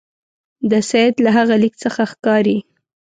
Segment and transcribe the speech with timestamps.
[0.71, 2.57] د سید له هغه لیک څخه ښکاري.